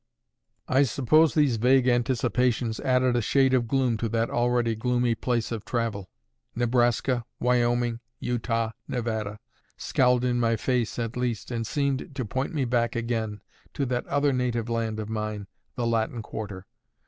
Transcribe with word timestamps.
I 0.67 0.81
suppose 0.81 1.35
these 1.35 1.57
vague 1.57 1.87
anticipations 1.87 2.79
added 2.79 3.15
a 3.15 3.21
shade 3.21 3.53
of 3.53 3.67
gloom 3.67 3.97
to 3.97 4.09
that 4.09 4.31
already 4.31 4.73
gloomy 4.75 5.13
place 5.13 5.51
of 5.51 5.63
travel: 5.63 6.09
Nebraska, 6.55 7.23
Wyoming, 7.39 7.99
Utah, 8.19 8.71
Nevada, 8.87 9.37
scowled 9.77 10.25
in 10.25 10.39
my 10.39 10.55
face 10.55 10.97
at 10.97 11.15
least, 11.15 11.51
and 11.51 11.67
seemed 11.67 12.15
to 12.15 12.25
point 12.25 12.51
me 12.51 12.65
back 12.65 12.95
again 12.95 13.41
to 13.75 13.85
that 13.85 14.07
other 14.07 14.33
native 14.33 14.69
land 14.69 14.99
of 14.99 15.07
mine, 15.07 15.45
the 15.75 15.85
Latin 15.85 16.23
Quarter. 16.23 16.65